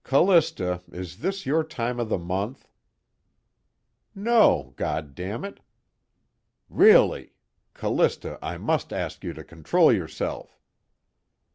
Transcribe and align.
"Callista, 0.03 0.81
is 0.91 1.17
this 1.19 1.45
your 1.45 1.63
time 1.63 1.99
of 1.99 2.09
the 2.09 2.17
month?" 2.17 2.67
"No, 4.15 4.73
God 4.75 5.13
damn 5.13 5.45
it." 5.45 5.59
"Really! 6.71 7.33
Callista, 7.75 8.39
I 8.41 8.57
must 8.57 8.91
ask 8.91 9.23
you 9.23 9.31
to 9.33 9.43
control 9.43 9.93
yourself." 9.93 10.59